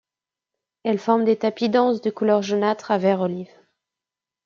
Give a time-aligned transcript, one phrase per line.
[0.83, 3.51] Elle forme des tapis denses de couleur jaunâtre à vert olive.